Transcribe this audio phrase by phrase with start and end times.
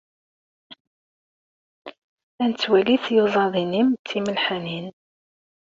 [2.43, 4.87] Ad nettwali tiyuẓaḍ-im timelḥanin.